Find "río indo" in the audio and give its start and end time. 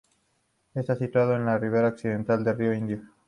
2.57-2.97